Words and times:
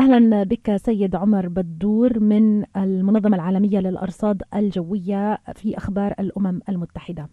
أهلا 0.00 0.42
بك 0.42 0.76
سيد 0.76 1.16
عمر 1.16 1.48
بدور 1.48 2.20
من 2.20 2.64
المنظمة 2.76 3.36
العالمية 3.36 3.78
للأرصاد 3.78 4.42
الجوية 4.54 5.38
في 5.54 5.76
أخبار 5.76 6.14
الأمم 6.20 6.60
المتحدة. 6.68 7.28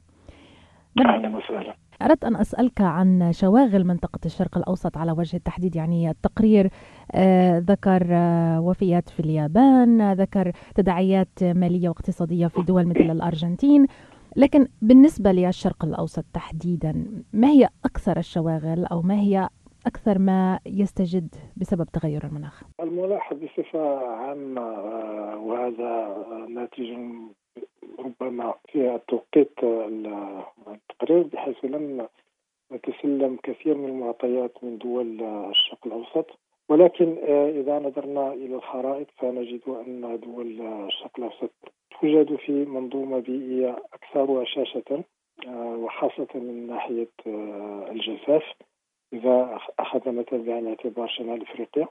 أهلا 0.99 1.37
وسهلا. 1.37 1.75
أردت 2.01 2.23
أن 2.23 2.35
أسألك 2.35 2.81
عن 2.81 3.31
شواغل 3.33 3.83
منطقة 3.83 4.19
الشرق 4.25 4.57
الأوسط 4.57 4.97
على 4.97 5.11
وجه 5.11 5.35
التحديد 5.37 5.75
يعني 5.75 6.09
التقرير 6.09 6.69
آه 7.11 7.57
ذكر 7.57 8.07
آه 8.11 8.61
وفيات 8.61 9.09
في 9.09 9.19
اليابان 9.19 10.13
ذكر 10.13 10.51
تداعيات 10.75 11.43
مالية 11.43 11.89
واقتصادية 11.89 12.47
في 12.47 12.61
دول 12.61 12.85
مثل 12.85 13.11
الأرجنتين. 13.11 13.87
لكن 14.35 14.67
بالنسبة 14.81 15.31
للشرق 15.31 15.85
الأوسط 15.85 16.25
تحديدا 16.33 17.05
ما 17.33 17.47
هي 17.47 17.69
أكثر 17.85 18.17
الشواغل 18.17 18.85
أو 18.85 19.01
ما 19.01 19.15
هي 19.15 19.49
أكثر 19.85 20.19
ما 20.19 20.59
يستجد 20.65 21.35
بسبب 21.59 21.85
تغير 21.85 22.23
المناخ؟ 22.23 22.63
الملاحظ 22.79 23.37
بصفة 23.37 23.97
عامة 24.07 24.61
آه، 24.61 25.37
وهذا 25.37 26.25
ناتج 26.49 26.93
ربما 27.99 28.53
في 28.71 28.95
التوقيت 28.95 29.63
التقرير 29.63 31.23
بحيث 31.23 31.65
لم 31.65 32.07
نتسلم 32.71 33.37
كثير 33.43 33.77
من 33.77 33.89
المعطيات 33.89 34.63
من 34.63 34.77
دول 34.77 35.21
الشرق 35.21 35.79
الأوسط 35.85 36.39
ولكن 36.69 37.17
آه، 37.27 37.49
إذا 37.49 37.79
نظرنا 37.79 38.33
إلى 38.33 38.55
الخرائط 38.55 39.07
فنجد 39.17 39.61
أن 39.67 40.19
دول 40.19 40.61
الشرق 40.61 41.11
الأوسط 41.17 41.51
توجد 42.01 42.35
في 42.35 42.51
منظومة 42.51 43.19
بيئية 43.19 43.77
أكثر 43.93 44.43
هشاشة 44.43 45.03
آه، 45.47 45.75
وخاصة 45.75 46.27
من 46.35 46.67
ناحية 46.67 47.09
الجفاف 47.91 48.43
إذا 49.13 49.59
أخذ 49.79 50.11
مثلا 50.11 50.43
بعين 50.43 50.57
الاعتبار 50.63 51.07
شمال 51.07 51.41
أفريقيا 51.41 51.87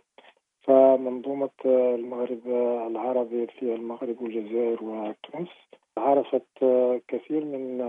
فمنظومة 0.63 1.51
المغرب 1.65 2.47
العربي 2.91 3.47
في 3.47 3.75
المغرب 3.75 4.23
والجزائر 4.23 4.85
وتونس 4.85 5.49
عرفت 5.99 6.65
كثير 7.09 7.45
من 7.45 7.81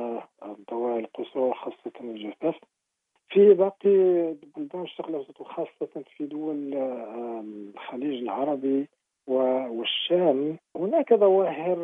الظواهر 0.43 0.99
القصوى 0.99 1.53
خاصة 1.53 1.91
الجفاف. 2.01 2.55
في 3.29 3.53
باقي 3.53 4.33
بلدان 4.57 4.81
الشرق 4.81 5.07
الأوسط 5.07 5.41
وخاصة 5.41 6.03
في 6.17 6.25
دول 6.25 6.73
الخليج 6.73 8.21
العربي 8.21 8.87
والشام. 9.27 10.57
هناك 10.75 11.13
ظواهر 11.13 11.77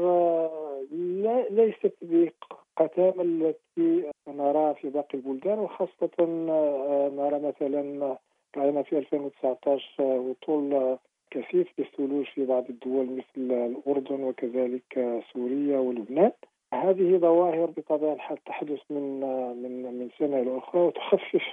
ليست 1.50 1.94
بقتامة 2.02 3.22
التي 3.22 4.12
نراها 4.34 4.74
في 4.74 4.90
باقي 4.90 5.18
البلدان 5.18 5.60
وخاصة 5.60 6.10
آه، 6.20 7.12
نرى 7.16 7.40
مثلا 7.40 8.18
رأينا 8.58 8.84
في 8.84 8.98
2019 8.98 10.04
وصول 10.04 10.98
كثيف 11.32 11.68
للثلوج 11.78 12.26
في 12.26 12.46
بعض 12.46 12.64
الدول 12.70 13.06
مثل 13.06 13.52
الأردن 13.52 14.24
وكذلك 14.24 15.22
سوريا 15.34 15.80
ولبنان 15.80 16.32
هذه 16.74 17.18
ظواهر 17.18 17.66
بطبيعة 17.66 18.14
الحال 18.14 18.38
تحدث 18.44 18.80
من 18.90 19.20
من 19.64 20.00
من 20.00 20.10
سنة 20.20 20.40
إلى 20.40 20.58
أخرى 20.58 20.82
وتخفف 20.82 21.44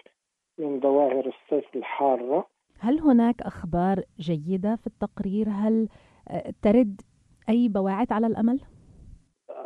من 0.59 0.81
ظواهر 0.81 1.27
الصيف 1.27 1.77
الحارة 1.77 2.47
هل 2.79 3.01
هناك 3.01 3.43
أخبار 3.43 4.03
جيدة 4.19 4.77
في 4.77 4.87
التقرير؟ 4.87 5.49
هل 5.49 5.89
آه، 6.29 6.53
ترد 6.63 7.01
أي 7.49 7.69
بواعث 7.69 8.13
على 8.13 8.27
الأمل؟ 8.27 8.61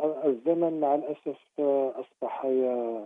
الزمن 0.03 0.79
مع 0.79 0.95
الأسف 0.95 1.59
أصبح 1.99 2.45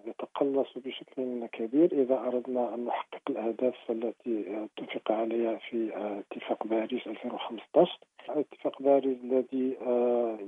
يتقلص 0.05 0.67
بشكل 0.77 1.45
كبير 1.45 1.91
إذا 1.91 2.19
أردنا 2.19 2.73
أن 2.73 2.85
نحقق 2.85 3.21
الأهداف 3.29 3.75
التي 3.89 4.67
اتفق 4.77 5.11
عليها 5.11 5.55
في 5.55 5.91
اتفاق 5.95 6.67
باريس 6.67 7.07
2015 7.07 7.99
اتفاق 8.29 8.81
باريس 8.81 9.17
الذي 9.23 9.77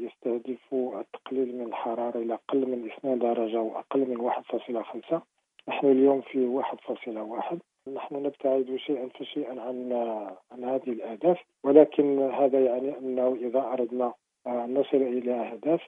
يستهدف 0.05 0.73
التقليل 0.73 1.55
من 1.57 1.65
الحرارة 1.65 2.17
إلى 2.17 2.33
أقل 2.33 2.57
من 2.59 2.89
2 2.97 3.19
درجة 3.19 3.61
وأقل 3.61 3.99
من 3.99 4.31
1.5 5.11 5.19
نحن 5.67 5.87
اليوم 5.87 6.21
في 6.21 6.61
1.1 7.51 7.55
نحن 7.93 8.15
نبتعد 8.15 8.75
شيئا 8.75 9.09
فشيئا 9.19 9.61
عن 9.61 9.93
عن 10.51 10.63
هذه 10.63 10.89
الأهداف 10.89 11.37
ولكن 11.63 12.19
هذا 12.31 12.59
يعني 12.59 12.97
أنه 12.97 13.37
إذا 13.41 13.59
أردنا 13.59 14.13
أن 14.47 14.73
نصل 14.73 14.97
إلى 14.97 15.33
أهداف 15.33 15.81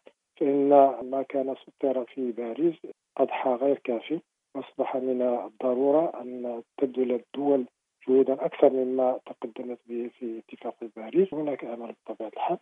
فإن 0.43 0.69
ما 1.09 1.23
كان 1.29 1.55
سطر 1.55 2.05
في 2.05 2.31
باريس 2.31 2.75
أضحى 3.17 3.49
غير 3.49 3.77
كافي. 3.83 4.19
أصبح 4.55 4.95
من 4.95 5.21
الضرورة 5.21 6.21
أن 6.21 6.63
تبذل 6.77 7.11
الدول 7.11 7.65
جهودا 8.07 8.33
أكثر 8.45 8.69
مما 8.69 9.19
تقدمت 9.25 9.79
به 9.87 10.09
في 10.19 10.39
اتفاق 10.39 10.75
باريس. 10.95 11.33
هناك 11.33 11.65
أمل 11.65 11.95
بطبيعة 12.05 12.29
الحال 12.29 12.57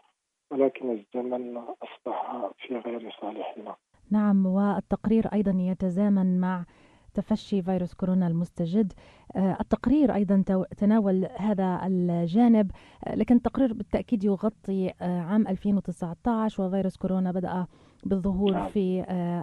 ولكن 0.51 0.91
الزمن 0.91 1.57
أصبح 1.57 2.49
في 2.57 2.77
غير 2.77 3.15
صالحنا 3.21 3.75
نعم 4.11 4.45
والتقرير 4.45 5.27
أيضا 5.33 5.53
يتزامن 5.57 6.39
مع 6.39 6.65
تفشي 7.13 7.61
فيروس 7.61 7.93
كورونا 7.93 8.27
المستجد 8.27 8.93
آه، 9.35 9.57
التقرير 9.61 10.15
أيضا 10.15 10.43
تناول 10.77 11.27
هذا 11.37 11.81
الجانب 11.87 12.71
آه، 13.07 13.15
لكن 13.15 13.35
التقرير 13.35 13.73
بالتأكيد 13.73 14.23
يغطي 14.23 14.93
آه، 15.01 15.21
عام 15.21 15.47
2019 15.47 16.63
وفيروس 16.63 16.97
كورونا 16.97 17.31
بدأ 17.31 17.65
بالظهور 18.05 18.51
نعم. 18.51 18.67
في 18.67 19.01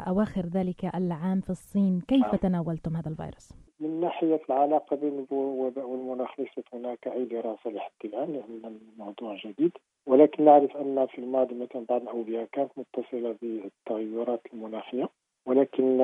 أواخر 0.08 0.46
ذلك 0.46 0.84
العام 0.94 1.40
في 1.40 1.50
الصين 1.50 2.00
كيف 2.08 2.26
نعم. 2.26 2.36
تناولتم 2.36 2.96
هذا 2.96 3.08
الفيروس؟ 3.08 3.52
من 3.80 4.00
ناحية 4.00 4.40
العلاقة 4.50 4.96
بين 4.96 5.26
الوباء 5.32 5.88
والمناخ 5.88 6.40
ليست 6.40 6.64
هناك 6.74 7.08
أي 7.08 7.24
دراسة 7.24 7.70
لحد 7.70 7.90
الآن 8.04 8.32
لأن 8.32 8.78
الموضوع 8.94 9.36
جديد 9.44 9.72
ولكن 10.06 10.44
نعرف 10.44 10.76
أن 10.76 11.06
في 11.06 11.18
الماضي 11.18 11.54
مثلا 11.54 11.84
بعض 11.88 12.02
الأودية 12.02 12.48
كانت 12.52 12.70
متصلة 12.76 13.36
بالتغيرات 13.42 14.40
المناخية 14.54 15.08
ولكن 15.48 15.98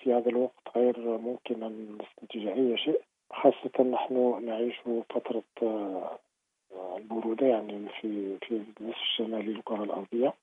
في 0.00 0.12
هذا 0.14 0.28
الوقت 0.28 0.76
غير 0.76 1.18
ممكن 1.18 1.62
أن 1.62 1.98
نستنتج 2.00 2.46
أي 2.46 2.78
شيء 2.78 3.00
خاصة 3.32 3.82
نحن 3.82 4.44
نعيش 4.46 4.80
فترة 5.10 5.42
آه، 5.62 6.96
البرودة 6.96 7.46
يعني 7.46 7.88
في 8.00 8.38
في 8.38 8.50
النصف 8.80 9.02
الشمالي 9.02 9.52
للكرة 9.52 9.84
الأرضية. 9.84 10.34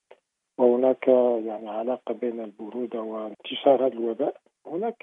وهناك 0.58 1.08
يعني 1.46 1.68
علاقة 1.68 2.14
بين 2.14 2.40
البرودة 2.40 3.00
وانتشار 3.00 3.86
هذا 3.86 3.92
الوباء. 3.92 4.36
هناك 4.66 5.02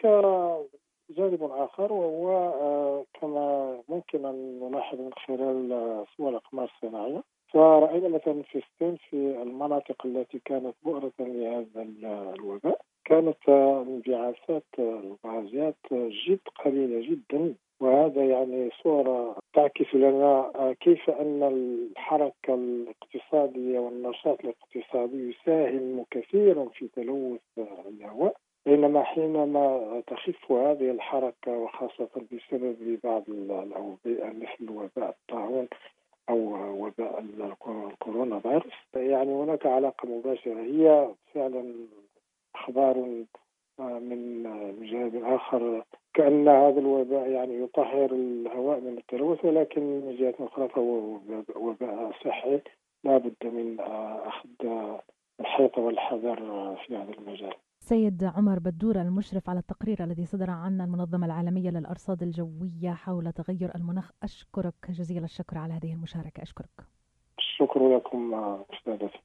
جانب 1.09 1.43
آخر 1.43 1.93
وهو 1.93 2.31
آه، 2.61 3.05
كما 3.21 3.77
ممكن 3.89 4.25
أن 4.25 4.59
نلاحظ 4.59 4.99
من 4.99 5.13
خلال 5.13 5.73
آه، 5.73 6.05
صور 6.17 6.29
الأقمار 6.29 6.71
الصناعية. 6.75 7.23
فرأينا 7.47 8.07
مثلا 8.07 8.41
في 8.43 8.57
الصين 8.57 8.97
في 9.09 9.41
المناطق 9.41 10.05
التي 10.05 10.39
كانت 10.45 10.75
بؤرة 10.83 11.11
لهذا 11.19 11.81
الوباء. 12.35 12.81
كانت 13.05 13.49
انبعاثات 13.49 14.63
الغازات 14.79 15.75
جد 15.91 16.39
قليلة 16.65 17.09
جدا 17.09 17.55
وهذا 17.79 18.25
يعني 18.25 18.69
صورة 18.83 19.35
تعكس 19.53 19.95
لنا 19.95 20.51
كيف 20.79 21.09
أن 21.09 21.43
الحركة 21.43 22.53
الاقتصادية 22.53 23.79
والنشاط 23.79 24.39
الاقتصادي 24.39 25.29
يساهم 25.29 26.05
كثيرا 26.11 26.65
في 26.65 26.87
تلوث 26.87 27.41
الهواء 27.87 28.35
بينما 28.65 29.03
حينما 29.03 30.01
تخف 30.07 30.51
هذه 30.51 30.91
الحركة 30.91 31.51
وخاصة 31.51 32.09
بسبب 32.31 32.99
بعض 33.03 33.23
الأوبئة 33.29 34.27
مثل 34.27 34.71
وباء 34.71 35.09
الطاعون 35.09 35.67
أو 36.29 36.37
وباء 36.85 37.19
الكورونا 37.67 38.39
فيروس 38.39 38.73
يعني 38.95 39.33
هناك 39.33 39.65
علاقة 39.65 40.07
مباشرة. 40.07 40.61
هي 40.61 41.07
فعلا 41.33 41.73
أخبار 42.63 43.25
آه، 43.79 43.99
من 43.99 44.43
جانب 44.91 45.23
آخر. 45.23 45.83
كأن 46.13 46.47
هذا 46.47 46.79
الوباء 46.79 47.29
يعني 47.29 47.59
يطهر 47.59 48.11
الهواء 48.11 48.79
من 48.79 48.97
التلوث 48.97 49.45
ولكن 49.45 49.81
من 49.81 50.15
جهة 50.15 50.35
أخرى 50.39 50.69
فهو 50.69 51.19
وباء 51.55 52.11
صحي 52.25 52.61
لا 53.03 53.17
بد 53.17 53.35
من 53.43 53.79
آه، 53.79 54.27
أخذ 54.27 54.49
الحيطة 55.39 55.81
والحذر 55.81 56.35
في 56.75 56.97
هذا 56.97 57.11
المجال. 57.13 57.53
سيد 57.79 58.23
عمر 58.23 58.59
بدور 58.59 58.95
المشرف 58.95 59.49
على 59.49 59.59
التقرير 59.59 60.03
الذي 60.03 60.25
صدر 60.25 60.49
عن 60.49 60.81
المنظمة 60.81 61.25
العالمية 61.25 61.69
للأرصاد 61.69 62.23
الجوية 62.23 62.91
حول 62.93 63.31
تغير 63.31 63.75
المناخ. 63.75 64.11
أشكرك 64.23 64.73
جزيل 64.89 65.23
الشكر 65.23 65.57
على 65.57 65.73
هذه 65.73 65.93
المشاركة. 65.93 66.43
أشكرك. 66.43 66.69
الشكر 67.37 67.95
لكم 67.95 68.33
أستاذتي 68.73 69.19